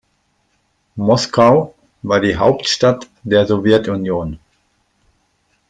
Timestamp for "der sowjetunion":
3.21-4.39